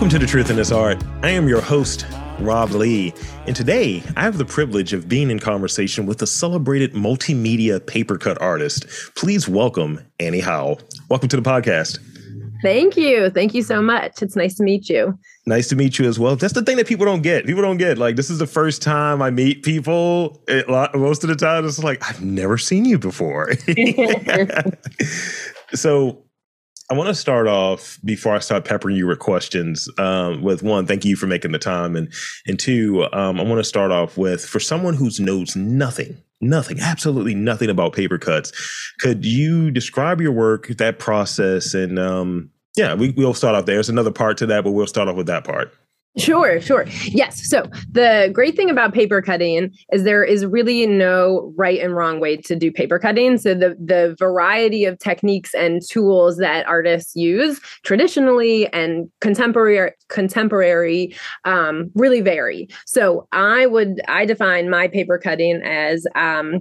[0.00, 1.04] Welcome to The Truth in This Art.
[1.22, 2.06] I am your host,
[2.38, 3.12] Rob Lee,
[3.46, 8.16] and today I have the privilege of being in conversation with a celebrated multimedia paper
[8.16, 8.86] cut artist.
[9.14, 10.78] Please welcome Annie Howe.
[11.10, 11.98] Welcome to the podcast.
[12.62, 13.28] Thank you.
[13.28, 14.22] Thank you so much.
[14.22, 15.18] It's nice to meet you.
[15.44, 16.34] Nice to meet you as well.
[16.34, 17.44] That's the thing that people don't get.
[17.44, 20.42] People don't get like this is the first time I meet people.
[20.48, 23.52] It, most of the time, it's like I've never seen you before.
[25.74, 26.24] so
[26.90, 29.88] I want to start off before I start peppering you with questions.
[29.96, 32.12] Um, with one, thank you for making the time, and
[32.46, 36.80] and two, um, I want to start off with for someone who knows nothing, nothing,
[36.80, 38.52] absolutely nothing about paper cuts.
[38.98, 43.76] Could you describe your work, that process, and um, yeah, we, we'll start off there.
[43.76, 45.72] There's another part to that, but we'll start off with that part.
[46.16, 46.86] Sure, sure.
[47.04, 47.48] Yes.
[47.48, 52.18] So the great thing about paper cutting is there is really no right and wrong
[52.18, 53.38] way to do paper cutting.
[53.38, 61.14] So the the variety of techniques and tools that artists use traditionally and contemporary contemporary
[61.44, 62.68] um, really vary.
[62.86, 66.58] So I would I define my paper cutting as um,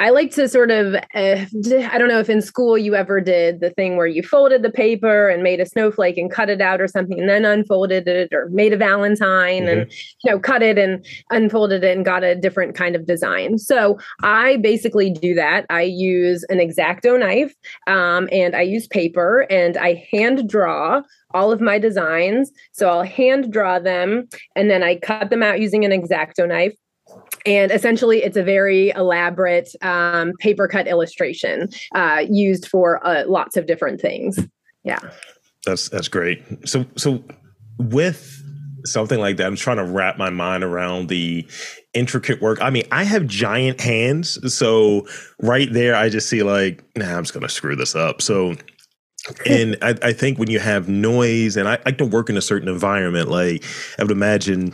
[0.00, 3.60] I like to sort of, uh, I don't know if in school you ever did
[3.60, 6.80] the thing where you folded the paper and made a snowflake and cut it out
[6.80, 9.80] or something, and then unfolded it or made a Valentine mm-hmm.
[9.80, 13.58] and, you know, cut it and unfolded it and got a different kind of design.
[13.58, 15.66] So I basically do that.
[15.68, 17.54] I use an X-Acto knife
[17.88, 21.02] um, and I use paper and I hand draw
[21.34, 22.52] all of my designs.
[22.72, 26.74] So I'll hand draw them and then I cut them out using an X-Acto knife
[27.48, 33.56] and essentially it's a very elaborate um, paper cut illustration uh, used for uh, lots
[33.56, 34.38] of different things.
[34.84, 34.98] Yeah.
[35.64, 36.42] That's that's great.
[36.68, 37.24] So so
[37.78, 38.42] with
[38.84, 41.44] something like that i'm trying to wrap my mind around the
[41.94, 42.62] intricate work.
[42.62, 45.06] I mean i have giant hands so
[45.42, 48.22] right there i just see like nah i'm just gonna screw this up.
[48.22, 48.54] So
[49.44, 52.36] and I, I, think when you have noise and I, I like to work in
[52.36, 53.64] a certain environment like
[53.98, 54.72] i would imagine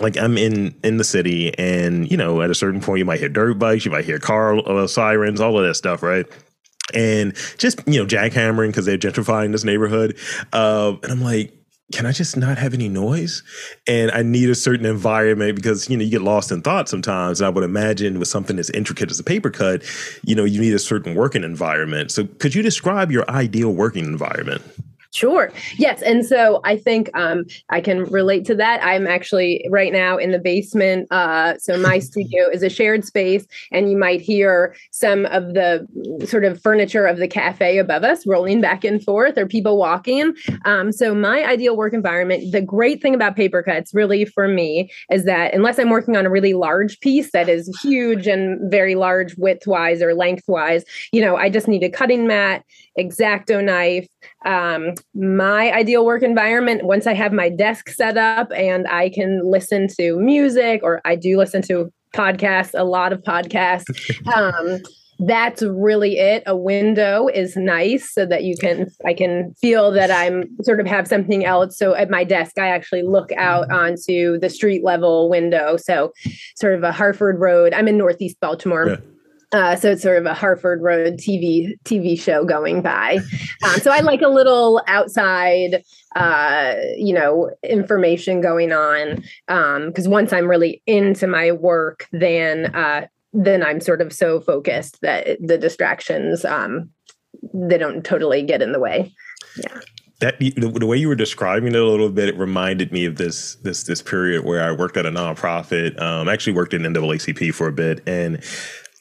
[0.00, 3.20] like I'm in in the city, and you know, at a certain point, you might
[3.20, 6.26] hear dirt bikes, you might hear car uh, sirens, all of that stuff, right?
[6.94, 10.16] And just you know, jackhammering because they're gentrifying this neighborhood.
[10.52, 11.52] Uh, and I'm like,
[11.92, 13.42] can I just not have any noise?
[13.86, 17.40] And I need a certain environment because you know you get lost in thought sometimes.
[17.40, 19.82] And I would imagine with something as intricate as a paper cut,
[20.24, 22.10] you know, you need a certain working environment.
[22.10, 24.62] So could you describe your ideal working environment?
[25.12, 25.52] Sure.
[25.76, 26.00] Yes.
[26.00, 28.82] And so I think um, I can relate to that.
[28.82, 31.06] I'm actually right now in the basement.
[31.10, 35.86] Uh, so my studio is a shared space, and you might hear some of the
[36.26, 40.32] sort of furniture of the cafe above us rolling back and forth or people walking.
[40.64, 44.90] Um, so my ideal work environment, the great thing about paper cuts really for me
[45.10, 48.94] is that unless I'm working on a really large piece that is huge and very
[48.94, 52.64] large widthwise or lengthwise, you know, I just need a cutting mat,
[52.96, 54.06] X-Acto knife,
[54.44, 59.40] um, my ideal work environment once i have my desk set up and i can
[59.44, 63.84] listen to music or i do listen to podcasts a lot of podcasts
[64.36, 64.80] um,
[65.26, 66.42] that's really it.
[66.46, 70.86] A window is nice so that you can i can feel that i'm sort of
[70.86, 71.78] have something else.
[71.78, 75.76] So at my desk i actually look out onto the street level window.
[75.76, 76.12] So
[76.56, 78.88] sort of a harford road i'm in northeast baltimore.
[78.88, 78.96] Yeah
[79.52, 83.18] uh, so it's sort of a Harford Road TV TV show going by.
[83.64, 85.82] Um, so I like a little outside,
[86.16, 92.74] uh, you know, information going on because um, once I'm really into my work, then
[92.74, 96.90] uh, then I'm sort of so focused that the distractions um,
[97.52, 99.12] they don't totally get in the way.
[99.56, 99.80] Yeah
[100.22, 103.56] that the, way you were describing it a little bit, it reminded me of this
[103.56, 106.00] this this period where I worked at a nonprofit.
[106.00, 108.40] Um, I actually worked in NAACP for a bit, and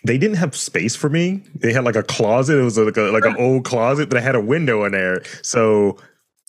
[0.04, 1.44] they didn't have space for me.
[1.56, 2.58] They had like a closet.
[2.58, 5.24] It was like a, like an old closet, but it had a window in there.
[5.44, 5.98] So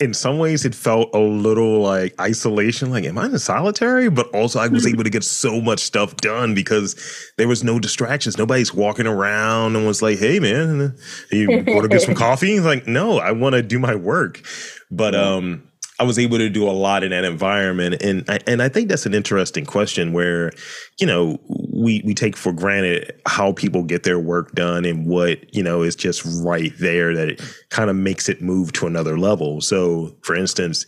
[0.01, 2.91] in some ways, it felt a little like isolation.
[2.91, 4.09] Like, am I in solitary?
[4.09, 4.95] But also, I was hmm.
[4.95, 6.97] able to get so much stuff done because
[7.39, 8.37] there was no distractions.
[8.37, 10.97] Nobody's walking around and was like, "Hey, man,
[11.31, 14.43] you want to get some coffee?" Like, no, I want to do my work.
[14.91, 15.63] But um,
[16.01, 18.89] I was able to do a lot in that environment, and I, and I think
[18.89, 20.51] that's an interesting question where,
[20.99, 21.39] you know,
[21.73, 25.83] we we take for granted how people get their work done and what you know
[25.83, 29.61] is just right there that it kind of makes it move to another level.
[29.61, 30.85] So, for instance,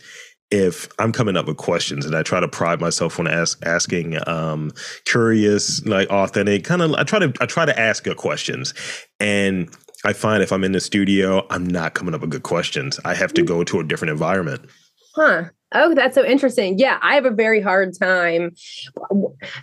[0.51, 4.17] if I'm coming up with questions and I try to pride myself on ask, asking
[4.27, 4.71] um,
[5.05, 8.73] curious, like authentic, kind of, I try to I try to ask good questions,
[9.19, 12.99] and I find if I'm in the studio, I'm not coming up with good questions.
[13.03, 14.69] I have to go to a different environment.
[15.15, 15.45] Huh.
[15.73, 16.77] Oh, that's so interesting.
[16.77, 18.51] Yeah, I have a very hard time.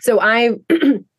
[0.01, 0.57] So I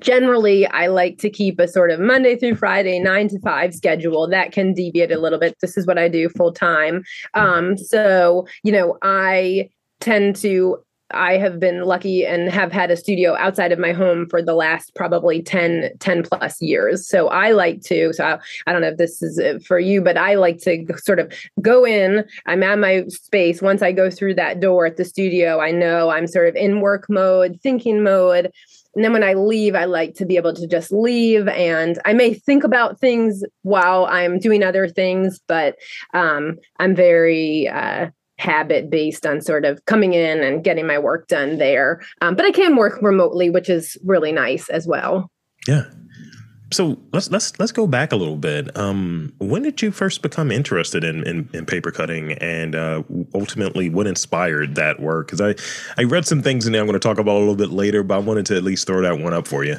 [0.00, 4.28] generally I like to keep a sort of Monday through Friday, nine to five schedule
[4.28, 5.56] that can deviate a little bit.
[5.60, 7.02] This is what I do full time.
[7.34, 9.70] Um, so, you know, I
[10.00, 10.78] tend to
[11.12, 14.54] I have been lucky and have had a studio outside of my home for the
[14.54, 17.06] last probably 10, 10 plus years.
[17.08, 20.00] So I like to, so I, I, don't know if this is uh, for you,
[20.00, 23.62] but I like to sort of go in, I'm at my space.
[23.62, 26.80] Once I go through that door at the studio, I know I'm sort of in
[26.80, 28.50] work mode, thinking mode.
[28.94, 32.12] And then when I leave, I like to be able to just leave and I
[32.12, 35.76] may think about things while I'm doing other things, but
[36.12, 38.10] um, I'm very, uh,
[38.42, 42.02] habit based on sort of coming in and getting my work done there.
[42.20, 45.30] Um, but I can work remotely, which is really nice as well.
[45.66, 45.84] Yeah.
[46.72, 48.74] So let's let's let's go back a little bit.
[48.76, 53.02] Um, when did you first become interested in in, in paper cutting, and uh,
[53.34, 55.26] ultimately what inspired that work?
[55.26, 55.54] Because I
[56.00, 58.14] I read some things and I'm going to talk about a little bit later, but
[58.14, 59.76] I wanted to at least throw that one up for you.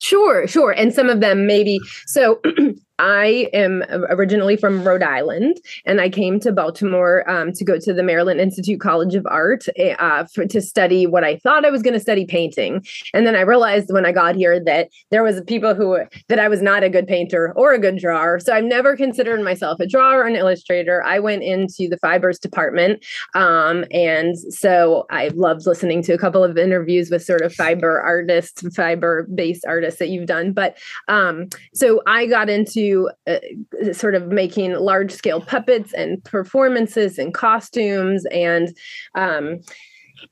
[0.00, 0.72] Sure, sure.
[0.72, 1.80] And some of them maybe.
[2.06, 2.42] So
[2.98, 7.92] I am originally from Rhode Island, and I came to Baltimore um, to go to
[7.92, 11.70] the Maryland Institute College of Art eh, uh, for, to study what I thought I
[11.70, 12.84] was going to study painting.
[13.12, 15.98] And then I realized when I got here that there was people who
[16.28, 18.38] that I was not a good painter or a good drawer.
[18.38, 21.02] So I've never considered myself a drawer or an illustrator.
[21.02, 23.04] I went into the fibers department,
[23.34, 28.00] um, and so I loved listening to a couple of interviews with sort of fiber
[28.00, 30.52] artists, fiber based artists that you've done.
[30.52, 32.83] But um, so I got into
[33.26, 38.76] uh, sort of making large scale puppets and performances and costumes and
[39.14, 39.60] um,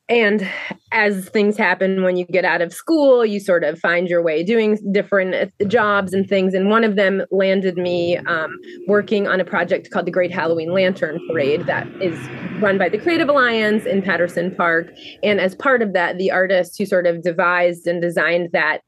[0.08, 0.49] and
[0.93, 4.43] as things happen when you get out of school you sort of find your way
[4.43, 6.54] doing different uh, jobs and things.
[6.54, 10.72] And one of them landed me um, working on a project called the great halloween
[10.72, 12.19] lantern parade that is
[12.60, 14.93] run by the creative alliance in patterson park.
[15.22, 18.82] And as part of that the artist who sort of devised and designed that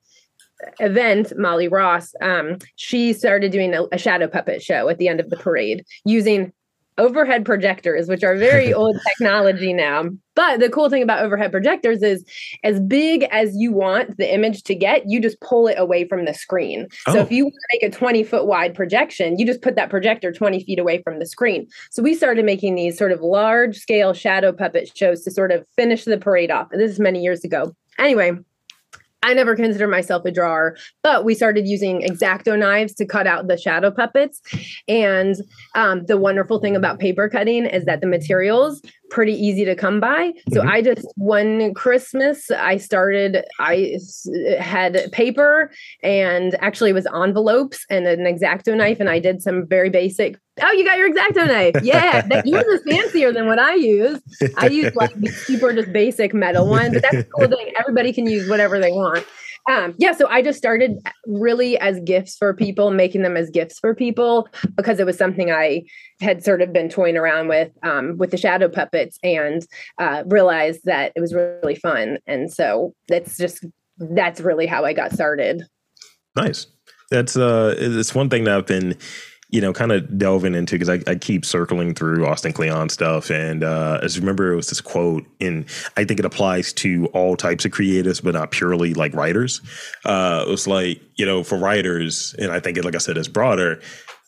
[0.80, 5.20] event, Molly Ross, um, she started doing a, a, shadow puppet show at the end
[5.20, 6.52] of the parade using
[6.98, 10.04] overhead projectors, which are very old technology now.
[10.36, 12.24] But the cool thing about overhead projectors is
[12.62, 16.24] as big as you want the image to get, you just pull it away from
[16.24, 16.88] the screen.
[17.06, 17.12] Oh.
[17.12, 20.64] So if you make a 20 foot wide projection, you just put that projector 20
[20.64, 21.68] feet away from the screen.
[21.90, 25.64] So we started making these sort of large scale shadow puppet shows to sort of
[25.76, 26.68] finish the parade off.
[26.72, 27.74] And this is many years ago.
[27.98, 28.32] Anyway,
[29.24, 33.48] I never considered myself a drawer, but we started using X-Acto knives to cut out
[33.48, 34.42] the shadow puppets.
[34.86, 35.36] And
[35.74, 40.00] um, the wonderful thing about paper cutting is that the materials pretty easy to come
[40.00, 40.32] by.
[40.52, 40.68] So mm-hmm.
[40.68, 43.98] I just one Christmas I started I
[44.58, 45.70] had paper
[46.02, 50.38] and actually it was envelopes and an X-Acto knife and I did some very basic
[50.62, 51.82] Oh, you got your X-Acto knife.
[51.82, 52.22] Yeah.
[52.22, 54.20] that yours is fancier than what I use.
[54.56, 57.72] I use like the super just basic metal one, but that's a cool thing.
[57.78, 59.26] Everybody can use whatever they want
[59.70, 63.78] um, yeah, so I just started really as gifts for people, making them as gifts
[63.78, 65.84] for people because it was something I
[66.20, 69.66] had sort of been toying around with um, with the shadow puppets and
[69.98, 72.18] uh, realized that it was really fun.
[72.26, 73.64] And so that's just
[73.98, 75.62] that's really how I got started.
[76.36, 76.66] Nice.
[77.10, 78.96] That's uh, it's one thing that I've been
[79.50, 83.30] you know, kind of delving into because I, I, keep circling through Austin Kleon stuff,
[83.30, 87.06] and uh, I just remember it was this quote, and I think it applies to
[87.14, 89.60] all types of creatives, but not purely like writers.
[90.04, 93.16] Uh, it was like you know, for writers, and I think it, like I said,
[93.16, 93.80] is broader.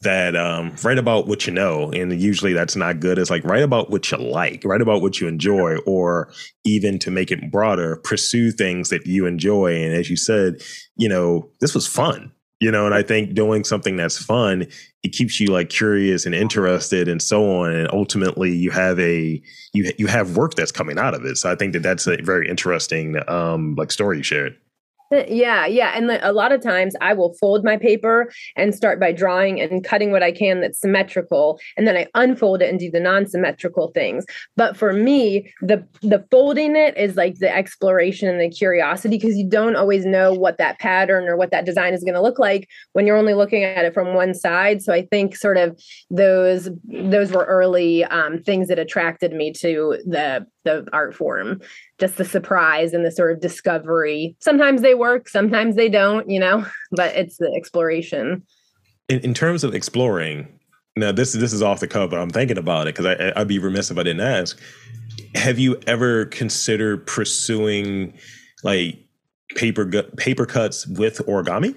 [0.02, 3.18] That um, write about what you know, and usually that's not good.
[3.18, 6.30] It's like write about what you like, write about what you enjoy, or
[6.64, 9.74] even to make it broader, pursue things that you enjoy.
[9.74, 10.62] And as you said,
[10.96, 14.66] you know, this was fun you know and i think doing something that's fun
[15.02, 19.40] it keeps you like curious and interested and so on and ultimately you have a
[19.72, 21.36] you you have work that's coming out of it.
[21.36, 24.56] So i think that that's a very interesting um like story you shared
[25.10, 25.92] yeah, yeah.
[25.94, 29.84] And a lot of times I will fold my paper and start by drawing and
[29.84, 31.60] cutting what I can that's symmetrical.
[31.76, 34.24] And then I unfold it and do the non-symmetrical things.
[34.56, 39.36] But for me, the the folding it is like the exploration and the curiosity because
[39.36, 42.38] you don't always know what that pattern or what that design is going to look
[42.38, 44.82] like when you're only looking at it from one side.
[44.82, 49.98] So I think sort of those those were early um, things that attracted me to
[50.04, 51.60] the the art form
[51.98, 56.40] just the surprise and the sort of discovery sometimes they work sometimes they don't you
[56.40, 58.42] know but it's the exploration
[59.08, 60.46] in, in terms of exploring
[60.96, 63.58] now this this is off the cuff but i'm thinking about it because i'd be
[63.58, 64.58] remiss if i didn't ask
[65.34, 68.12] have you ever considered pursuing
[68.62, 68.98] like
[69.54, 69.86] paper
[70.16, 71.76] paper cuts with origami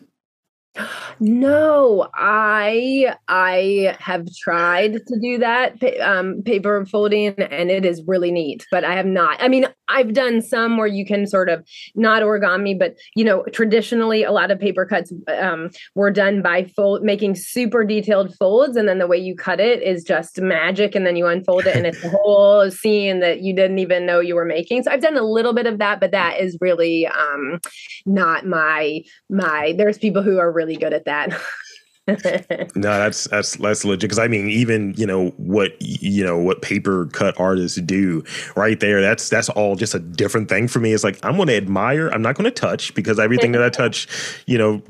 [1.19, 8.31] no, I I have tried to do that um, paper folding, and it is really
[8.31, 8.65] neat.
[8.71, 9.41] But I have not.
[9.41, 11.65] I mean, I've done some where you can sort of
[11.95, 16.65] not origami, but you know, traditionally a lot of paper cuts um, were done by
[16.65, 20.95] fold, making super detailed folds, and then the way you cut it is just magic,
[20.95, 24.19] and then you unfold it, and it's a whole scene that you didn't even know
[24.19, 24.83] you were making.
[24.83, 27.59] So I've done a little bit of that, but that is really um,
[28.05, 29.73] not my my.
[29.77, 31.29] There's people who are really good at that.
[32.75, 34.01] no, that's that's that's legit.
[34.01, 38.23] Because I mean, even you know what you know what paper cut artists do
[38.55, 39.01] right there.
[39.01, 40.93] That's that's all just a different thing for me.
[40.93, 42.09] It's like I'm going to admire.
[42.09, 44.07] I'm not going to touch because everything that I touch,
[44.47, 44.81] you know,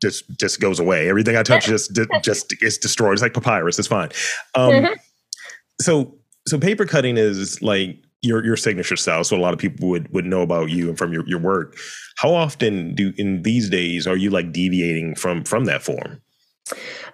[0.00, 1.08] just just goes away.
[1.08, 3.14] Everything I touch just just is destroyed.
[3.14, 3.78] It's like papyrus.
[3.78, 4.10] It's fine.
[4.54, 4.94] Um, mm-hmm.
[5.80, 9.24] So so paper cutting is like your your signature style.
[9.24, 11.76] So a lot of people would would know about you and from your your work.
[12.18, 16.20] How often do in these days are you like deviating from from that form?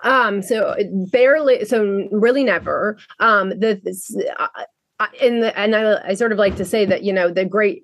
[0.02, 0.74] Um, so
[1.10, 2.98] barely, so really never.
[3.20, 3.80] Um, the,
[4.38, 7.44] uh, in the, and I, I sort of like to say that, you know, the
[7.44, 7.82] great,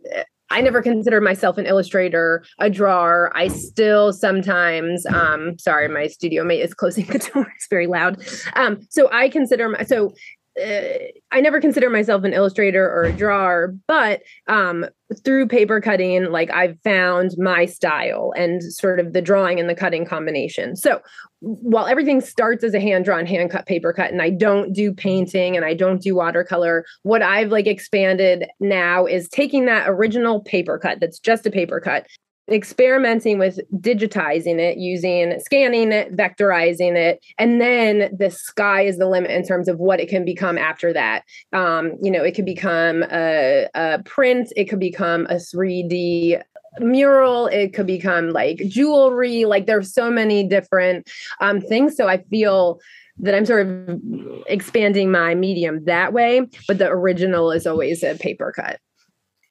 [0.51, 3.31] I never considered myself an illustrator, a drawer.
[3.37, 7.53] I still sometimes, um, sorry, my studio mate is closing the door.
[7.57, 8.23] It's very loud.
[8.55, 10.15] Um, so I consider my, so
[10.59, 10.99] uh,
[11.31, 14.87] I never consider myself an illustrator or a drawer, but um,
[15.25, 19.75] through paper cutting, like I've found my style and sort of the drawing and the
[19.75, 20.77] cutting combination.
[20.77, 21.01] So
[21.41, 24.93] while everything starts as a hand drawn, hand cut paper cut, and I don't do
[24.93, 30.41] painting and I don't do watercolor, what I've like expanded now is taking that original
[30.41, 32.07] paper cut that's just a paper cut
[32.51, 39.07] experimenting with digitizing it using scanning it vectorizing it and then the sky is the
[39.07, 41.25] limit in terms of what it can become after that.
[41.53, 46.43] Um, you know it could become a, a print it could become a 3d
[46.81, 51.09] mural it could become like jewelry like there's so many different
[51.41, 51.97] um, things.
[51.97, 52.81] So i feel
[53.21, 54.01] that i'm sort of
[54.47, 58.79] expanding my medium that way but the original is always a paper cut.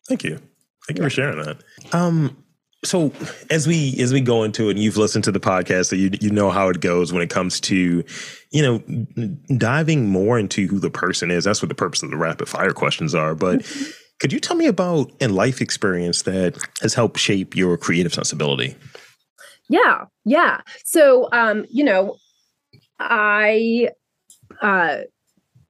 [0.08, 0.40] Thank you.
[0.88, 1.04] Thank you yeah.
[1.04, 1.58] for sharing that.
[1.92, 2.44] Um
[2.84, 3.12] so
[3.50, 6.12] as we as we go into it and you've listened to the podcast so you
[6.22, 8.04] you know how it goes when it comes to
[8.52, 8.80] you know
[9.58, 11.44] diving more into who the person is.
[11.44, 13.34] That's what the purpose of the rapid fire questions are.
[13.34, 13.92] But mm-hmm.
[14.20, 18.76] could you tell me about a life experience that has helped shape your creative sensibility?
[19.70, 20.62] Yeah yeah.
[20.86, 22.18] So um you know
[23.00, 23.90] i
[24.62, 24.98] uh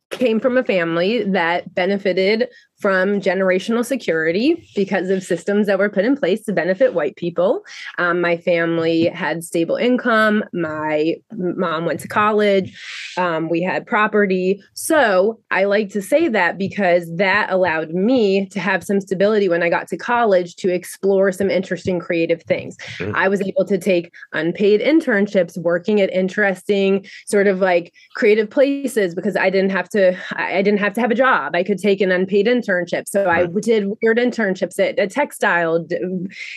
[0.09, 2.47] came from a family that benefited
[2.79, 7.63] from generational security because of systems that were put in place to benefit white people.
[7.97, 10.43] Um, my family had stable income.
[10.53, 12.79] My mom went to college.
[13.17, 14.61] Um, we had property.
[14.73, 19.63] So I like to say that because that allowed me to have some stability when
[19.63, 22.77] I got to college to explore some interesting creative things.
[22.99, 23.15] Mm.
[23.15, 29.15] I was able to take unpaid internships working at interesting sort of like creative places
[29.15, 31.55] because I didn't have to I didn't have to have a job.
[31.55, 33.09] I could take an unpaid internship internships.
[33.09, 35.85] So I did weird internships at a textile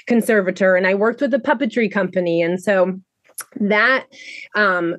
[0.07, 2.43] conservator and I worked with a puppetry company.
[2.43, 3.01] And so
[3.61, 4.07] that
[4.55, 4.97] um,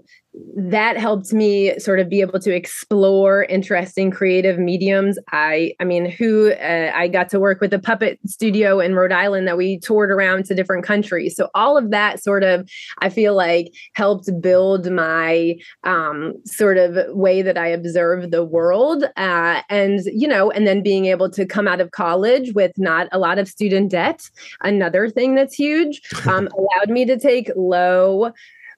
[0.56, 5.20] that helped me sort of be able to explore interesting creative mediums.
[5.32, 9.12] I i mean who uh, i got to work with a puppet studio in rhode
[9.12, 11.36] island that we toured around to different countries.
[11.36, 12.70] So all of that sort of
[13.00, 19.04] i feel like helped build my um, sort of way that i observe the world.
[19.18, 23.08] Uh, and you know and then being able to come out of college with not
[23.12, 24.30] a lot of student debt
[24.62, 28.32] another thing that's huge um, allowed me to take low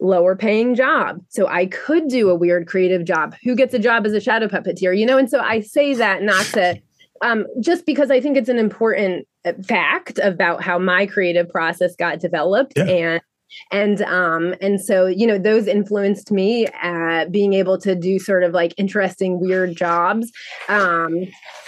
[0.04, 1.20] lower paying job.
[1.30, 3.36] So I could do a weird creative job.
[3.44, 4.98] Who gets a job as a shadow puppeteer?
[4.98, 6.80] You know, and so I say that not to
[7.24, 11.96] um, just because I think it's an important uh, fact about how my creative process
[11.96, 12.84] got developed yeah.
[12.84, 13.22] and
[13.72, 18.44] and um and so you know those influenced me at being able to do sort
[18.44, 20.32] of like interesting weird jobs
[20.70, 21.16] um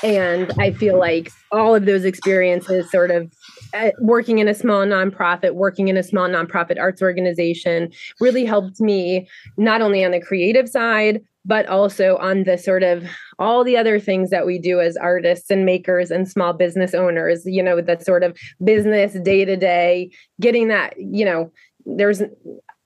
[0.03, 3.31] and i feel like all of those experiences sort of
[3.75, 7.91] Uh, working in a small nonprofit, working in a small nonprofit arts organization
[8.21, 9.27] really helped me
[9.57, 13.03] not only on the creative side, but also on the sort of
[13.37, 17.41] all the other things that we do as artists and makers and small business owners,
[17.45, 21.51] you know, that sort of business day to day, getting that, you know,
[21.85, 22.23] there's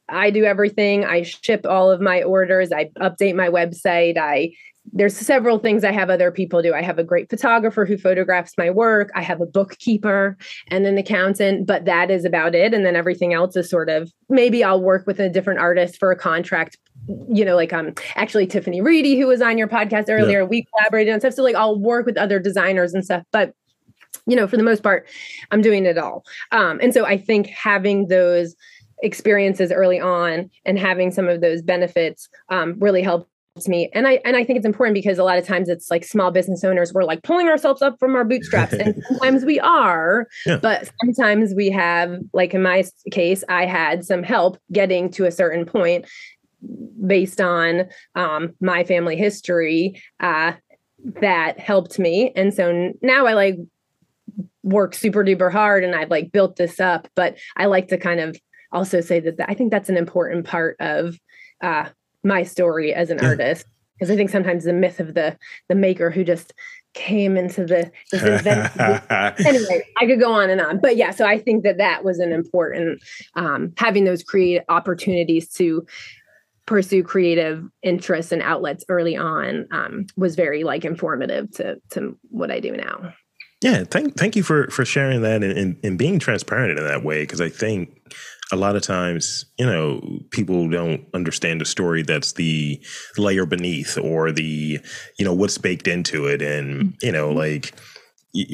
[0.09, 1.05] I do everything.
[1.05, 2.71] I ship all of my orders.
[2.71, 4.17] I update my website.
[4.17, 4.53] I
[4.91, 6.73] there's several things I have other people do.
[6.73, 9.11] I have a great photographer who photographs my work.
[9.15, 12.73] I have a bookkeeper and an accountant, but that is about it.
[12.73, 16.11] And then everything else is sort of maybe I'll work with a different artist for
[16.11, 16.77] a contract.
[17.07, 20.45] You know, like um actually Tiffany Reedy, who was on your podcast earlier, yeah.
[20.45, 21.33] we collaborated on stuff.
[21.33, 23.23] So like I'll work with other designers and stuff.
[23.31, 23.53] But
[24.25, 25.07] you know, for the most part,
[25.51, 26.23] I'm doing it all.
[26.51, 28.55] Um, and so I think having those
[29.01, 33.29] experiences early on and having some of those benefits um, really helped
[33.59, 33.89] helped me.
[33.93, 36.31] And I and I think it's important because a lot of times it's like small
[36.31, 40.57] business owners we're like pulling ourselves up from our bootstraps and sometimes we are, yeah.
[40.57, 45.31] but sometimes we have like in my case I had some help getting to a
[45.31, 46.05] certain point
[47.05, 47.85] based on
[48.15, 50.53] um, my family history uh,
[51.21, 52.31] that helped me.
[52.35, 53.57] And so now I like
[54.63, 58.19] work super duper hard and I've like built this up, but I like to kind
[58.19, 58.37] of
[58.71, 61.17] also say that, that I think that's an important part of
[61.63, 61.85] uh,
[62.23, 63.65] my story as an artist
[63.97, 66.53] because I think sometimes the myth of the the maker who just
[66.95, 67.91] came into the
[69.45, 72.17] anyway i could go on and on but yeah so i think that that was
[72.17, 72.99] an important
[73.35, 75.85] um, having those create opportunities to
[76.69, 82.51] pursue creative interests and outlets early on um, was very like informative to to what
[82.51, 83.11] I do now.
[83.63, 87.03] Yeah, thank thank you for for sharing that and, and, and being transparent in that
[87.03, 88.13] way because I think
[88.51, 90.01] a lot of times, you know,
[90.31, 92.81] people don't understand the story that's the
[93.17, 94.79] layer beneath or the,
[95.17, 96.41] you know, what's baked into it.
[96.41, 97.37] And, you know, mm-hmm.
[97.37, 97.73] like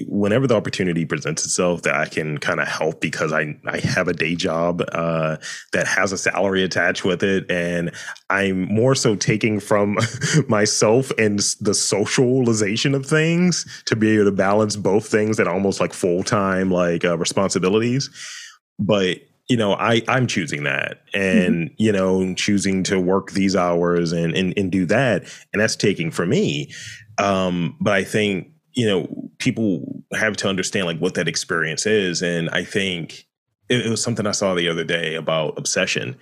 [0.07, 4.07] whenever the opportunity presents itself that I can kind of help because I, I have
[4.07, 5.35] a day job uh,
[5.73, 7.49] that has a salary attached with it.
[7.51, 7.91] And
[8.29, 9.97] I'm more so taking from
[10.47, 15.81] myself and the socialization of things to be able to balance both things that almost
[15.81, 18.09] like full time like uh, responsibilities.
[18.79, 21.73] But you know, I I'm choosing that, and mm-hmm.
[21.77, 25.23] you know, choosing to work these hours and, and and do that,
[25.53, 26.71] and that's taking for me.
[27.17, 32.21] Um, but I think you know, people have to understand like what that experience is.
[32.21, 33.25] And I think
[33.69, 36.17] it, it was something I saw the other day about obsession.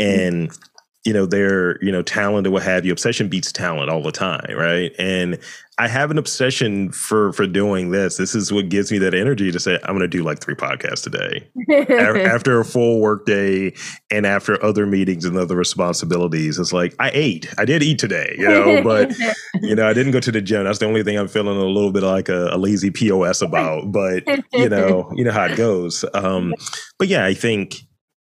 [0.00, 0.20] Mm-hmm.
[0.20, 0.71] And mm-hmm
[1.04, 2.92] you know, they're, you know, talent or what have you.
[2.92, 4.92] Obsession beats talent all the time, right?
[4.98, 5.38] And
[5.78, 8.18] I have an obsession for for doing this.
[8.18, 10.54] This is what gives me that energy to say I'm going to do like three
[10.54, 13.74] podcasts a day after a full work day
[14.10, 16.58] and after other meetings and other responsibilities.
[16.58, 17.52] It's like I ate.
[17.58, 19.12] I did eat today, you know, but
[19.62, 20.64] you know, I didn't go to the gym.
[20.64, 23.90] That's the only thing I'm feeling a little bit like a, a lazy pos about.
[23.90, 26.04] But you know, you know how it goes.
[26.14, 26.54] Um,
[26.98, 27.76] but yeah, I think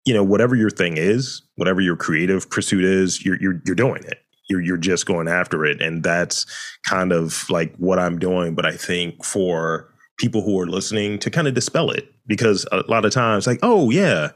[0.06, 4.02] you know, whatever your thing is, whatever your creative pursuit is, you're you're you're doing
[4.04, 4.22] it.
[4.48, 6.46] You're you're just going after it, and that's
[6.88, 8.54] kind of like what I'm doing.
[8.54, 12.84] But I think for people who are listening to kind of dispel it, because a
[12.88, 14.30] lot of times, like, oh yeah,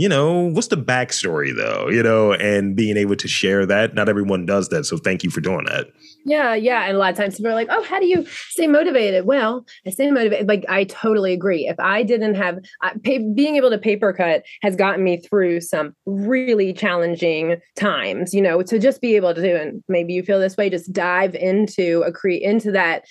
[0.00, 1.90] you know, what's the backstory though?
[1.90, 3.94] You know, and being able to share that.
[3.94, 5.88] Not everyone does that, so thank you for doing that.
[6.24, 6.86] Yeah, yeah.
[6.86, 9.26] And a lot of times people are like, oh, how do you stay motivated?
[9.26, 10.48] Well, I stay motivated.
[10.48, 11.66] Like, I totally agree.
[11.66, 12.58] If I didn't have
[13.02, 18.40] pay, being able to paper cut has gotten me through some really challenging times, you
[18.40, 21.34] know, to just be able to do, and maybe you feel this way, just dive
[21.34, 23.04] into a create into that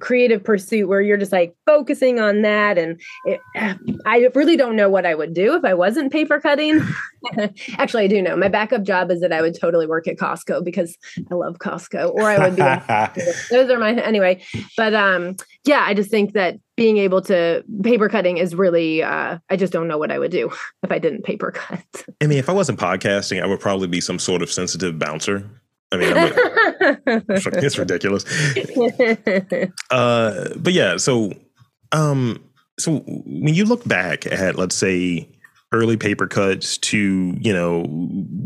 [0.00, 2.78] creative pursuit where you're just like focusing on that.
[2.78, 3.40] And it,
[4.06, 6.80] I really don't know what I would do if I wasn't paper cutting.
[7.78, 8.36] Actually, I do know.
[8.36, 10.96] My backup job is that I would totally work at Costco because
[11.30, 12.62] I love Costco, or I would be.
[13.50, 14.42] those are my anyway.
[14.76, 19.02] But um, yeah, I just think that being able to paper cutting is really.
[19.02, 20.50] Uh, I just don't know what I would do
[20.82, 21.84] if I didn't paper cut.
[22.20, 25.48] I mean, if I wasn't podcasting, I would probably be some sort of sensitive bouncer.
[25.94, 28.24] I mean, it's ridiculous.
[29.90, 31.32] Uh, but yeah, so
[31.92, 32.42] um,
[32.78, 35.28] so when you look back at, let's say,
[35.72, 37.84] early paper cuts to you know,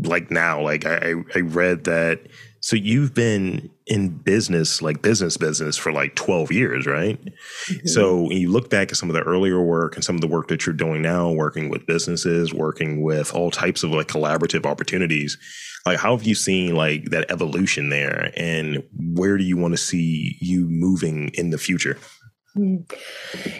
[0.03, 2.21] like now, like I, I read that.
[2.61, 7.23] So you've been in business, like business business, for like twelve years, right?
[7.23, 7.87] Mm-hmm.
[7.87, 10.27] So when you look back at some of the earlier work and some of the
[10.27, 14.65] work that you're doing now, working with businesses, working with all types of like collaborative
[14.65, 15.37] opportunities
[15.85, 19.77] like how have you seen like that evolution there and where do you want to
[19.77, 21.97] see you moving in the future.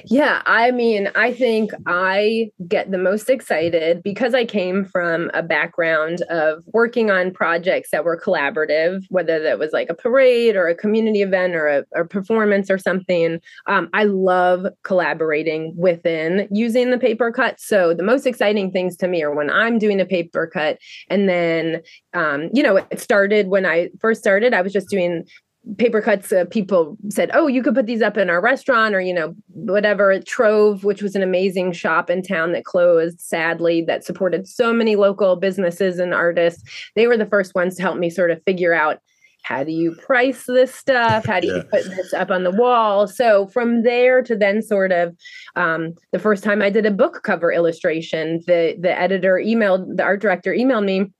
[0.05, 5.43] Yeah, I mean, I think I get the most excited because I came from a
[5.43, 10.67] background of working on projects that were collaborative, whether that was like a parade or
[10.67, 13.39] a community event or a, a performance or something.
[13.67, 17.59] Um, I love collaborating within using the paper cut.
[17.59, 21.29] So the most exciting things to me are when I'm doing a paper cut, and
[21.29, 21.81] then
[22.13, 24.53] um, you know, it started when I first started.
[24.53, 25.25] I was just doing
[25.77, 29.01] paper cuts uh, people said oh you could put these up in our restaurant or
[29.01, 30.19] you know whatever.
[30.19, 34.95] Trohv which was an amazing shop in town that closed sadly that supported so many
[34.95, 36.63] local businesses and artists.
[36.95, 38.99] They were the first ones to help me sort of figure out
[39.43, 41.25] how do you price this stuff?
[41.25, 43.07] How do you put this up on the wall?
[43.07, 45.15] So from there to then sort of
[45.55, 50.03] um, the first time i did a book cover illustration the the editor emailed the
[50.03, 51.11] art director emailed me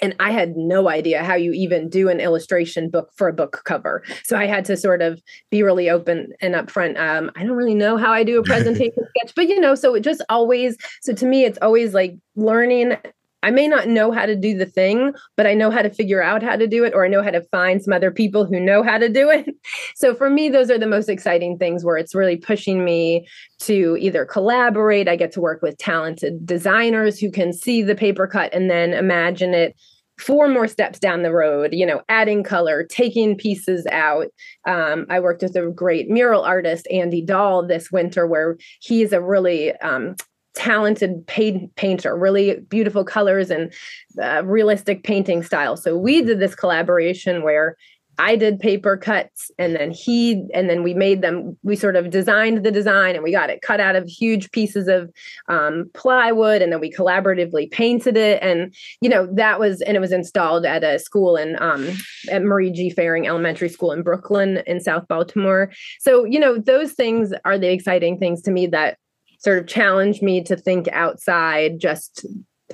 [0.00, 3.62] and I had no idea how you even do an illustration book for a book
[3.64, 4.02] cover.
[4.22, 6.98] So I had to sort of be really open and upfront.
[6.98, 9.94] Um, I don't really know how I do a presentation sketch, but you know, so
[9.94, 12.96] it just always, so to me, it's always like learning
[13.42, 16.22] I may not know how to do the thing, but I know how to figure
[16.22, 18.58] out how to do it, or I know how to find some other people who
[18.58, 19.46] know how to do it.
[19.94, 23.26] So for me, those are the most exciting things where it's really pushing me
[23.60, 25.08] to either collaborate.
[25.08, 28.92] I get to work with talented designers who can see the paper cut and then
[28.92, 29.74] imagine it
[30.18, 34.26] four more steps down the road, you know, adding color, taking pieces out.
[34.66, 39.20] Um, I worked with a great mural artist, Andy Dahl, this winter, where he's a
[39.20, 40.16] really um,
[40.58, 43.72] talented paint, painter, really beautiful colors and
[44.20, 45.76] uh, realistic painting style.
[45.76, 47.76] So we did this collaboration where
[48.20, 52.10] I did paper cuts and then he and then we made them we sort of
[52.10, 55.12] designed the design and we got it cut out of huge pieces of
[55.48, 58.42] um, plywood and then we collaboratively painted it.
[58.42, 61.86] And you know that was and it was installed at a school in um,
[62.28, 62.90] at Maree G.
[62.90, 65.70] Farring Elementary School in Brooklyn in South Baltimore.
[66.00, 68.98] So you know those things are the exciting things to me that
[69.38, 72.26] sort of challenge me to think outside just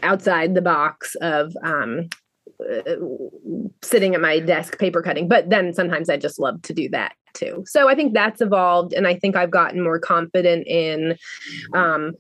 [0.03, 2.09] outside the box of um,
[2.61, 2.97] uh,
[3.83, 5.29] sitting at my desk paper cutting.
[5.29, 7.65] But then sometimes i just love to do that too.
[7.67, 11.17] So i think that's evolved and i think i've gotten more confident in
[11.75, 12.13] um,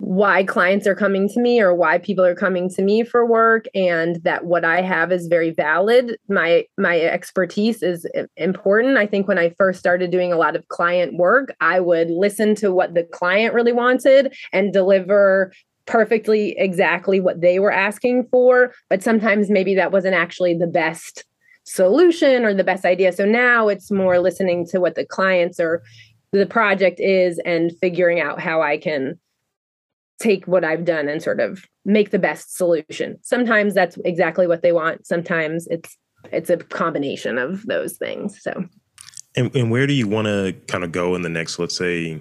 [0.00, 3.66] why clients are coming to me or why people are coming to me for work
[3.74, 6.16] and that what i have is very valid.
[6.28, 8.96] My my expertise is important.
[8.96, 12.54] I think when i first started doing a lot of client work i would listen
[12.56, 15.52] to what the client really wanted and deliver
[15.86, 21.24] perfectly exactly what they were asking for but sometimes maybe that wasn't actually the best
[21.64, 23.12] solution or the best idea.
[23.12, 25.82] So now it's more listening to what the clients or
[26.32, 29.18] the project is and figuring out how i can
[30.20, 33.18] take what I've done and sort of make the best solution.
[33.22, 35.06] Sometimes that's exactly what they want.
[35.06, 35.96] Sometimes it's
[36.30, 38.40] it's a combination of those things.
[38.42, 38.66] So
[39.36, 42.20] and, and where do you want to kind of go in the next, let's say,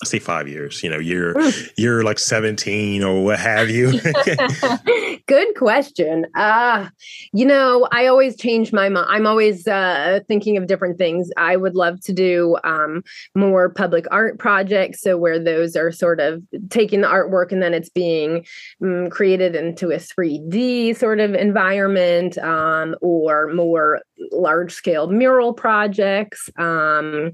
[0.00, 1.34] let's say five years you know you're
[1.76, 4.00] you're like 17 or what have you.
[5.26, 6.26] Good question.
[6.34, 6.88] Uh
[7.32, 11.30] you know i always change my mind i'm always uh thinking of different things.
[11.36, 13.02] I would love to do um
[13.34, 17.74] more public art projects so where those are sort of taking the artwork and then
[17.74, 18.46] it's being
[18.82, 26.48] um, created into a 3d sort of environment um or more large scale mural projects.
[26.56, 27.32] Um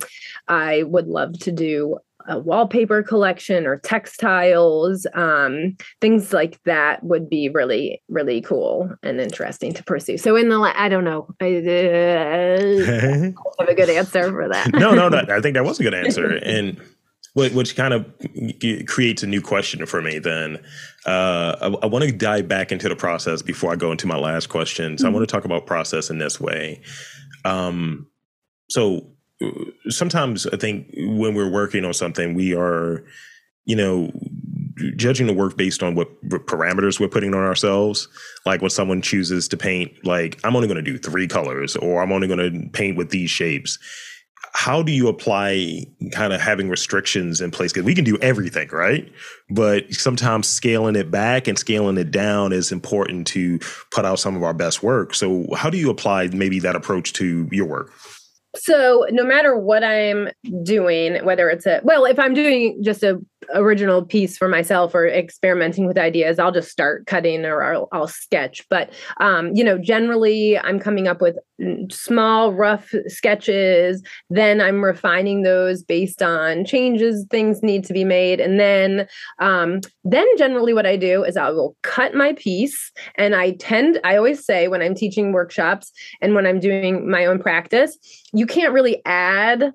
[0.49, 1.99] i would love to do
[2.29, 9.21] a wallpaper collection or textiles um, things like that would be really really cool and
[9.21, 10.19] interesting to pursue.
[10.19, 11.29] So in the i don't know.
[11.41, 14.73] I uh, have a good answer for that.
[14.73, 16.37] No no no i think that was a good answer.
[16.37, 16.81] And
[17.35, 18.07] which kind of
[18.87, 20.57] creates a new question for me then.
[21.05, 24.17] Uh, I, I want to dive back into the process before i go into my
[24.17, 24.97] last question.
[24.97, 25.15] So mm-hmm.
[25.15, 26.81] i want to talk about process in this way.
[27.45, 28.07] Um,
[28.71, 29.14] so
[29.89, 33.05] sometimes I think when we're working on something, we are,
[33.65, 34.13] you know,
[34.97, 38.09] judging the work based on what parameters we're putting on ourselves.
[38.45, 42.03] Like when someone chooses to paint, like I'm only going to do three colors, or
[42.03, 43.79] I'm only going to paint with these shapes.
[44.53, 47.73] How do you apply kind of having restrictions in place?
[47.73, 49.11] Because we can do everything, right?
[49.51, 53.59] But sometimes scaling it back and scaling it down is important to
[53.91, 55.15] put out some of our best work.
[55.15, 57.91] So, how do you apply maybe that approach to your work?
[58.57, 60.29] So no matter what I'm
[60.63, 63.21] doing, whether it's a well, if I'm doing just a
[63.55, 68.09] original piece for myself or experimenting with ideas, I'll just start cutting or I'll, I'll
[68.09, 68.67] sketch.
[68.69, 71.37] But um, you know, generally I'm coming up with
[71.91, 74.03] small, rough sketches.
[74.31, 79.07] Then I'm refining those based on changes things need to be made, and then
[79.39, 84.01] um, then generally what I do is I will cut my piece, and I tend
[84.05, 87.97] I always say when I'm teaching workshops and when I'm doing my own practice,
[88.33, 89.73] you can't really add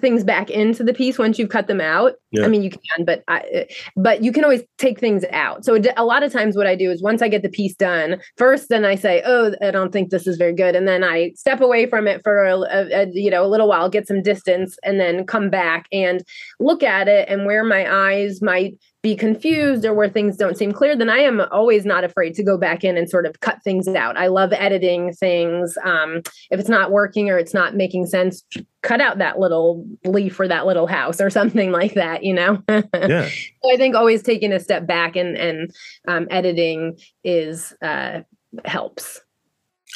[0.00, 2.14] things back into the piece once you've cut them out.
[2.30, 2.44] Yeah.
[2.44, 5.64] I mean, you can, but I, but you can always take things out.
[5.64, 8.20] So a lot of times, what I do is once I get the piece done,
[8.36, 11.32] first, then I say, "Oh, I don't think this is very good," and then I
[11.36, 14.22] step away from it for a, a, a you know a little while, get some
[14.22, 16.24] distance, and then come back and
[16.58, 20.72] look at it and where my eyes might be confused or where things don't seem
[20.72, 23.62] clear, then I am always not afraid to go back in and sort of cut
[23.62, 24.16] things out.
[24.16, 25.78] I love editing things.
[25.84, 28.42] Um, if it's not working or it's not making sense,
[28.82, 32.60] cut out that little leaf or that little house or something like that, you know?
[32.68, 33.28] yeah.
[33.62, 35.70] So I think always taking a step back and, and
[36.08, 38.22] um, editing is uh,
[38.64, 39.20] helps.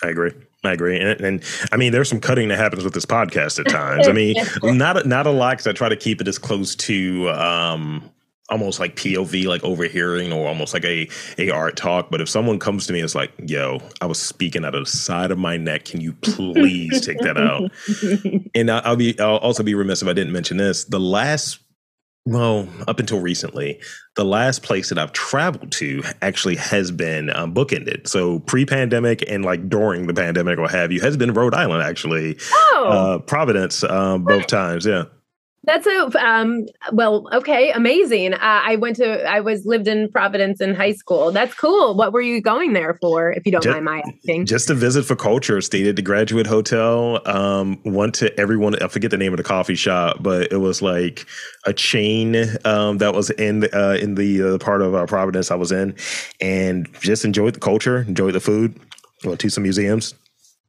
[0.05, 0.31] I agree.
[0.63, 3.67] I agree, and, and, I mean, there's some cutting that happens with this podcast at
[3.67, 4.07] times.
[4.07, 7.31] I mean, not not a lot because I try to keep it as close to
[7.31, 8.11] um,
[8.51, 11.09] almost like POV, like overhearing, or almost like a
[11.39, 12.11] a art talk.
[12.11, 14.85] But if someone comes to me and is like, "Yo, I was speaking out of
[14.85, 15.85] the side of my neck.
[15.87, 17.71] Can you please take that out?"
[18.55, 20.85] And I'll be I'll also be remiss if I didn't mention this.
[20.85, 21.61] The last
[22.27, 23.81] well, up until recently,
[24.15, 28.07] the last place that I've traveled to actually has been um, bookended.
[28.07, 32.39] So pre-pandemic and like during the pandemic, or have you, has been Rhode Island actually.
[32.53, 34.85] Oh, Uh, Providence, um, both times.
[34.85, 35.05] Yeah.
[35.65, 38.33] That's a um well okay amazing.
[38.33, 41.33] Uh, I went to I was lived in Providence in high school.
[41.33, 41.95] That's cool.
[41.95, 44.47] What were you going there for if you don't Ju- mind my asking?
[44.47, 47.21] Just a visit for culture, stayed at the Graduate Hotel.
[47.29, 48.83] Um, went to everyone.
[48.83, 51.27] I forget the name of the coffee shop, but it was like
[51.67, 55.51] a chain um, that was in the, uh, in the uh, part of uh, Providence
[55.51, 55.95] I was in,
[56.41, 58.81] and just enjoyed the culture, enjoyed the food.
[59.25, 60.15] Went to some museums.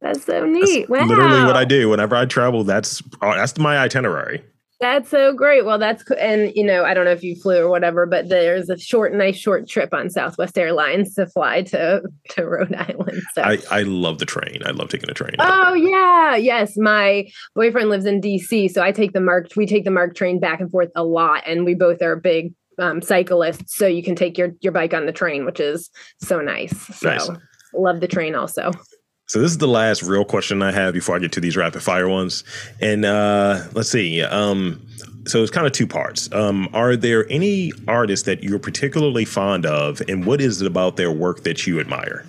[0.02, 0.90] That's so neat.
[0.90, 1.06] wow.
[1.06, 2.66] Literally, what I do whenever I travel.
[2.66, 4.44] That's uh, that's my itinerary.
[4.82, 5.64] That's so great.
[5.64, 8.68] Well, that's and you know I don't know if you flew or whatever, but there's
[8.68, 13.22] a short, nice short trip on Southwest Airlines to fly to to Rhode Island.
[13.36, 13.44] So.
[13.44, 14.62] I, I love the train.
[14.66, 15.36] I love taking a train.
[15.40, 16.78] Oh yeah, yes.
[16.78, 19.56] My boyfriend lives in DC, so I take the MARC.
[19.56, 22.54] We take the MARC train back and forth a lot, and we both are big
[22.80, 23.76] um, cyclists.
[23.78, 25.92] So you can take your your bike on the train, which is
[26.22, 26.76] so nice.
[26.98, 27.30] So Nice.
[27.76, 28.72] love the train also.
[29.32, 31.82] So this is the last real question I have before I get to these rapid
[31.82, 32.44] fire ones.
[32.82, 34.22] And uh, let's see.
[34.22, 34.86] Um,
[35.26, 36.30] so it's kind of two parts.
[36.34, 40.98] Um, are there any artists that you're particularly fond of, and what is it about
[40.98, 42.26] their work that you admire?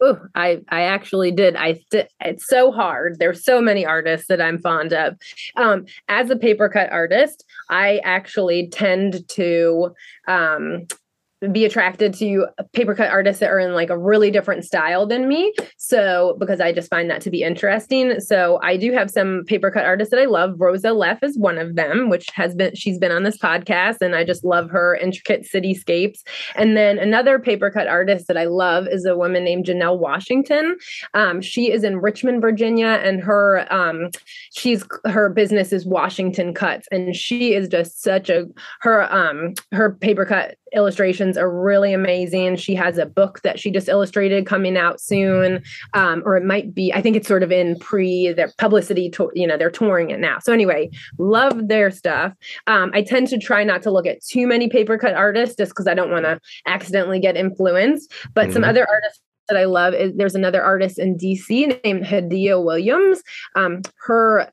[0.00, 1.56] Oh, I I actually did.
[1.56, 1.80] I
[2.20, 3.18] it's so hard.
[3.18, 5.16] There's so many artists that I'm fond of.
[5.56, 9.96] Um, as a paper cut artist, I actually tend to
[10.28, 10.86] um,
[11.52, 15.28] be attracted to paper cut artists that are in like a really different style than
[15.28, 15.52] me.
[15.76, 18.20] So because I just find that to be interesting.
[18.20, 20.54] So I do have some paper cut artists that I love.
[20.58, 24.14] Rosa Leff is one of them, which has been she's been on this podcast, and
[24.14, 26.20] I just love her intricate cityscapes.
[26.54, 30.76] And then another paper cut artist that I love is a woman named Janelle Washington.
[31.12, 34.10] Um, she is in Richmond, Virginia, and her um,
[34.54, 38.46] she's her business is Washington Cuts, and she is just such a
[38.80, 42.56] her um her paper cut illustrations are really amazing.
[42.56, 45.62] She has a book that she just illustrated coming out soon,
[45.94, 46.92] um, or it might be.
[46.92, 49.10] I think it's sort of in pre their publicity.
[49.10, 50.38] To, you know, they're touring it now.
[50.40, 52.32] So anyway, love their stuff.
[52.66, 55.70] Um, I tend to try not to look at too many paper cut artists just
[55.70, 58.12] because I don't want to accidentally get influenced.
[58.34, 58.68] But some Mhm.
[58.68, 63.22] other artists that I love is there's another artist in DC named Hadiya Williams.
[63.54, 64.50] Um, her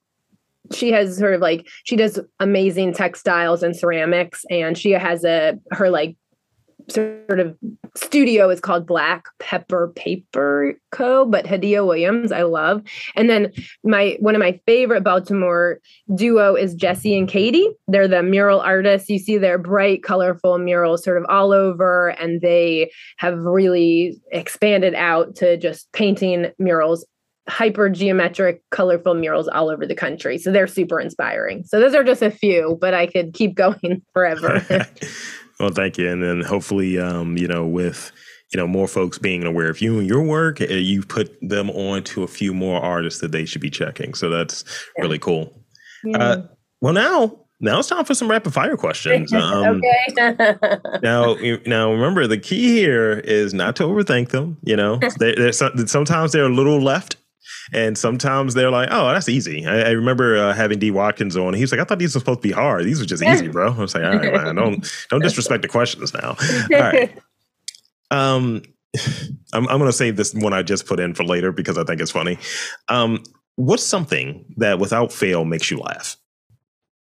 [0.74, 5.58] she has sort of like she does amazing textiles and ceramics and she has a
[5.72, 6.16] her like
[6.90, 7.58] sort of
[7.96, 11.26] studio is called Black Pepper Paper Co.
[11.26, 12.82] But Hadiya Williams, I love.
[13.16, 13.52] And then
[13.84, 15.80] my one of my favorite Baltimore
[16.16, 17.68] duo is Jessie and Katey.
[17.88, 19.10] They're the mural artists.
[19.10, 24.96] You see their bright, colorful murals sort of all over, and they have really expanded
[24.96, 27.06] out to just painting murals
[27.50, 32.04] hyper geometric colorful murals all over the country so they're super inspiring so those are
[32.04, 34.62] just a few but i could keep going forever
[35.60, 36.10] well, thank you.
[36.10, 38.12] And then hopefully, um, you know, with
[38.52, 41.70] you know more folks being aware of you and your work, uh, you put them
[41.70, 44.14] on to a few more artists that they should be checking.
[44.16, 44.64] So that's
[44.98, 45.04] Yeah.
[45.04, 45.64] really cool.
[46.04, 46.18] Yeah.
[46.18, 46.48] Uh,
[46.82, 49.32] well, now now it's time for some rapid fire questions.
[49.34, 49.82] Um,
[50.18, 50.48] okay
[51.04, 54.58] now, now remember the key here is not to overthink them.
[54.64, 57.16] You know, they, they're, some- sometimes they're a little left.
[57.72, 61.54] And sometimes they're like, "Oh, that's easy." I, I remember uh, having D Watkins on.
[61.54, 62.86] He was like, "I thought these were supposed to be hard.
[62.86, 65.68] These were just easy, bro." I was like, "All right, man, don't don't disrespect the
[65.68, 66.36] questions now."
[66.74, 67.18] All right.
[68.12, 68.62] Um,
[69.54, 72.00] I'm I'm gonna save this one I just put in for later because I think
[72.00, 72.38] it's funny.
[72.90, 73.24] Um,
[73.56, 76.16] what's something that without fail makes you laugh?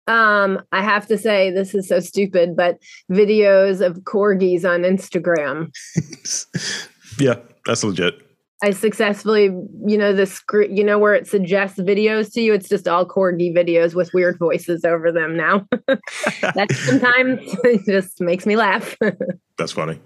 [0.06, 2.78] um i have to say this is so stupid but
[3.12, 5.70] videos of corgis on instagram
[7.20, 7.36] yeah,
[7.66, 8.14] that's legit.
[8.62, 9.44] I successfully,
[9.86, 12.52] you know, the script, you know, where it suggests videos to you.
[12.52, 15.66] It's just all corgi videos with weird voices over them now.
[16.42, 17.40] that sometimes
[17.86, 18.96] just makes me laugh.
[19.58, 19.98] That's funny.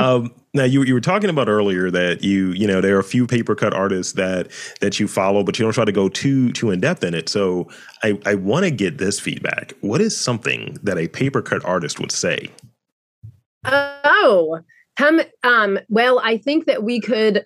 [0.00, 3.04] um, now you you were talking about earlier that you you know there are a
[3.04, 6.52] few paper cut artists that that you follow, but you don't try to go too
[6.52, 7.28] too in depth in it.
[7.28, 7.68] So
[8.02, 9.72] I I want to get this feedback.
[9.80, 12.48] What is something that a paper cut artist would say?
[13.64, 14.60] oh,
[15.02, 15.20] come.
[15.42, 17.44] Um, well, I think that we could.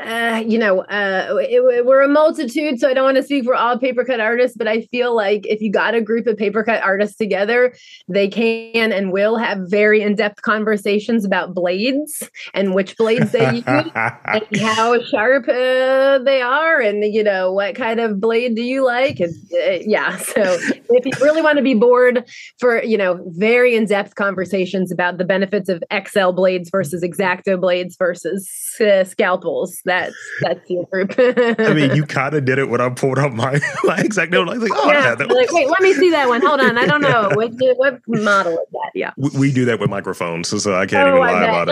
[0.00, 3.54] Uh, you know, uh, it, we're a multitude, so I don't want to speak for
[3.54, 6.62] all paper cut artists, but I feel like if you got a group of paper
[6.62, 7.74] cut artists together,
[8.06, 12.22] they can and will have very in depth conversations about blades
[12.54, 17.74] and which blades they use and how sharp uh, they are, and you know what
[17.74, 19.18] kind of blade do you like?
[19.18, 20.42] And uh, yeah, so
[20.90, 22.24] if you really want to be bored
[22.60, 27.60] for you know very in depth conversations about the benefits of Excel blades versus X-Acto
[27.60, 28.48] blades versus
[28.80, 31.14] uh, scalpels, that's that's your group.
[31.18, 34.58] I mean, you kind of did it when I pulled up my, my exact was
[34.58, 35.14] like, oh, yeah.
[35.14, 36.40] that like, wait, let me see that one.
[36.44, 38.90] Hold on, I don't know what what model is that.
[38.94, 41.68] Yeah, we, we do that with microphones, so, so I can't oh, even lie about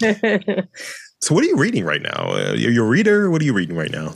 [0.00, 0.68] it.
[1.20, 2.32] so, what are you reading right now?
[2.32, 3.30] Uh, you're a reader.
[3.30, 4.14] What are you reading right now?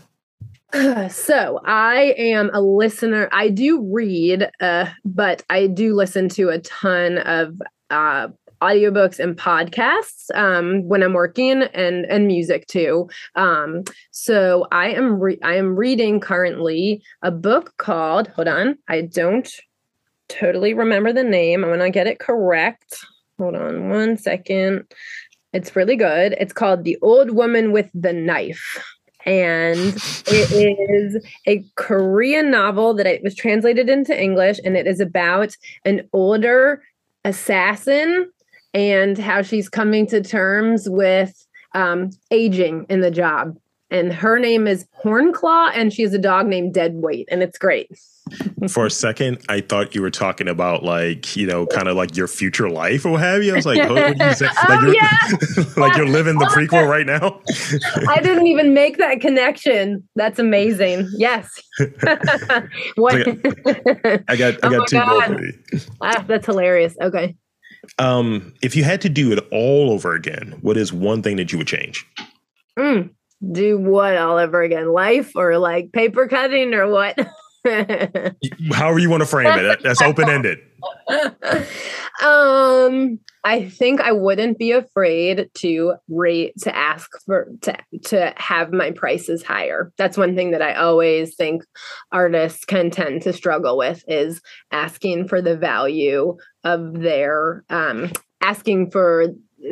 [1.08, 3.28] so I am a listener.
[3.32, 8.28] I do read, uh, but I do listen to a ton of uh,
[8.60, 13.08] audiobooks and podcasts um, when I'm working and and music too.
[13.34, 19.02] Um, so I am re- I am reading currently a book called Hold on, I
[19.02, 19.48] don't
[20.28, 21.64] totally remember the name.
[21.64, 23.04] I'm gonna get it correct.
[23.38, 24.84] Hold on one second.
[25.52, 26.34] It's really good.
[26.38, 28.82] It's called The Old Woman with the Knife
[29.26, 29.78] and
[30.28, 35.54] it is a Korean novel that it was translated into English, and it is about
[35.84, 36.82] an older
[37.24, 38.30] assassin
[38.76, 43.56] and how she's coming to terms with um, aging in the job.
[43.90, 47.88] And her name is Hornclaw, and she has a dog named Deadweight, and it's great.
[48.68, 52.16] For a second, I thought you were talking about like you know, kind of like
[52.16, 53.52] your future life or what have you.
[53.52, 54.46] I was like, oh, what you say?
[54.68, 55.64] like, oh, you're, yeah.
[55.76, 57.40] like you're living the prequel right now.
[58.08, 60.06] I didn't even make that connection.
[60.16, 61.08] That's amazing.
[61.16, 61.48] Yes.
[62.96, 63.14] what?
[64.28, 65.52] I got, I got, oh two more for you.
[66.02, 66.96] Ah, that's hilarious.
[67.00, 67.36] Okay.
[67.98, 71.52] Um, if you had to do it all over again, what is one thing that
[71.52, 72.06] you would change?
[72.78, 73.10] Mm,
[73.52, 74.92] do what all over again?
[74.92, 77.18] Life or like paper cutting or what?
[78.72, 79.82] However you want to frame it.
[79.82, 80.58] That's open ended.
[82.22, 88.72] um, I think I wouldn't be afraid to rate to ask for to to have
[88.72, 89.92] my prices higher.
[89.96, 91.62] That's one thing that I always think
[92.10, 98.90] artists can tend to struggle with is asking for the value of their um asking
[98.90, 99.28] for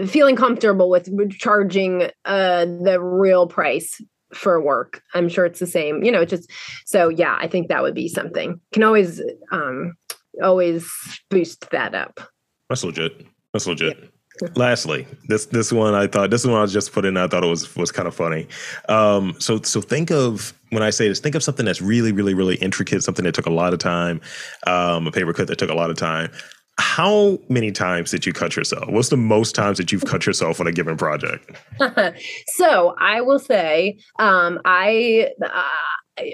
[0.06, 4.00] feeling comfortable with charging uh the real price
[4.32, 5.02] for work.
[5.14, 6.48] I'm sure it's the same, you know, just
[6.86, 8.60] so yeah, I think that would be something.
[8.72, 9.94] Can always um
[10.40, 10.88] always
[11.28, 12.20] boost that up.
[12.68, 13.33] That's legit.
[13.54, 13.96] That's legit.
[13.98, 14.08] Yeah.
[14.56, 17.16] Lastly, this this one I thought this one I was just put in.
[17.16, 18.48] I thought it was was kind of funny.
[18.88, 22.34] Um, so so think of when I say this, think of something that's really really
[22.34, 24.20] really intricate, something that took a lot of time,
[24.66, 26.32] um, a paper cut that took a lot of time.
[26.78, 28.88] How many times did you cut yourself?
[28.88, 31.48] What's the most times that you've cut yourself on a given project?
[32.56, 35.28] so I will say, um, I.
[35.40, 35.62] Uh,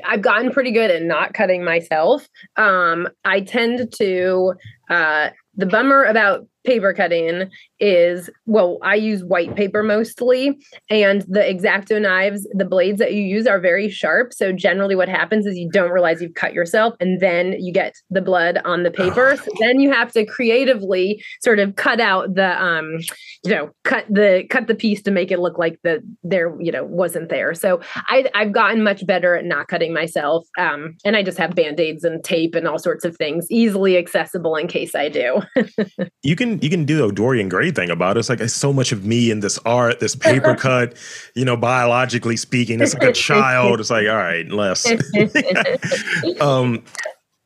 [0.04, 2.28] I've gotten pretty good at not cutting myself.
[2.56, 4.52] Um, I tend to
[4.90, 11.48] uh, the bummer about paper cutting is well i use white paper mostly and the
[11.48, 14.32] X-Acto knives the blades that you use are very sharp.
[14.32, 17.94] So generally what happens is you don't realize you've cut yourself and then you get
[18.10, 19.36] the blood on the paper.
[19.36, 22.98] So then you have to creatively sort of cut out the um
[23.44, 26.72] you know cut the cut the piece to make it look like the there you
[26.72, 27.54] know wasn't there.
[27.54, 31.54] So i i've gotten much better at not cutting myself um and i just have
[31.54, 35.40] band-aids and tape and all sorts of things easily accessible in case i do.
[36.22, 38.20] You can you can do a Dorian Thing about it.
[38.20, 40.96] It's like it's so much of me in this art, this paper cut,
[41.34, 43.80] you know, biologically speaking, it's like a child.
[43.80, 44.86] It's like, all right, less.
[46.40, 46.82] um,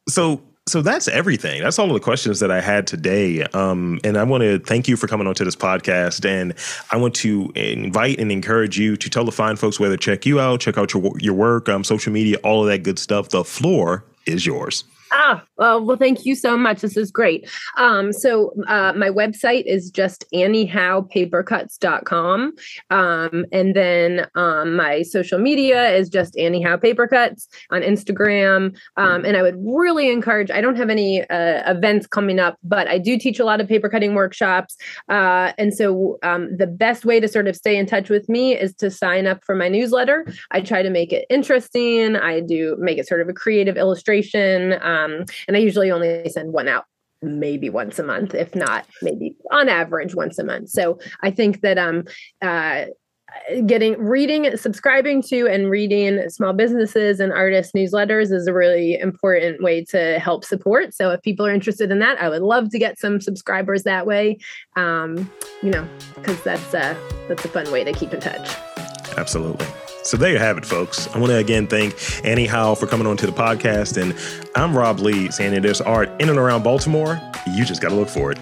[0.09, 1.63] so so that's everything.
[1.63, 3.43] That's all of the questions that I had today.
[3.53, 6.25] Um, and I want to thank you for coming onto this podcast.
[6.25, 6.55] And
[6.91, 10.25] I want to invite and encourage you to tell the fine folks where to check
[10.25, 13.29] you out, check out your your work, um, social media, all of that good stuff.
[13.29, 14.85] The floor is yours.
[15.17, 16.81] Ah, well, well, thank you so much.
[16.81, 17.49] This is great.
[17.77, 22.53] Um, so uh, my website is just anniehowepapercuts.com.
[22.91, 28.77] Um, and then um, my social media is just anniehowepapercuts on Instagram.
[28.97, 32.89] Um, and I would really encourage, I don't have any uh, events coming up, but
[32.89, 34.77] I do teach a lot of paper cutting workshops.
[35.09, 38.59] Uh, and so um, the best way to sort of stay in touch with me
[38.59, 40.27] is to sign up for my newsletter.
[40.51, 42.17] I try to make it interesting.
[42.17, 44.75] I do make it sort of a creative illustration.
[44.83, 46.85] Um, um, and I usually only send one out
[47.23, 50.71] maybe once a month, if not maybe on average once a month.
[50.71, 52.05] So I think that um
[52.43, 52.87] uh
[53.67, 59.63] getting reading subscribing to and reading small businesses and artists newsletters is a really important
[59.63, 60.95] way to help support.
[60.95, 64.07] So if people are interested in that i would love to get some subscribers that
[64.07, 64.39] way.
[64.77, 65.31] Um,
[65.63, 66.97] you know because that's a
[67.29, 68.57] that's a fun way to keep in touch.
[69.17, 69.67] Absolutely
[70.05, 71.09] so there you have it, folks.
[71.15, 74.01] I want to again thank Annie Howe for coming on to the podcast.
[74.01, 74.15] And
[74.55, 77.21] I'm Rob Lee saying that there's art in and around Baltimore.
[77.47, 78.39] You just got to look for it.